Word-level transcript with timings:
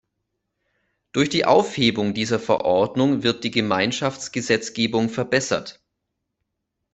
Durch 1.11 1.29
die 1.29 1.45
Aufhebung 1.45 2.15
dieser 2.15 2.39
Verordnung 2.39 3.21
wird 3.21 3.43
die 3.43 3.51
Gemeinschaftsgesetzgebung 3.51 5.09
verbessert. 5.09 5.79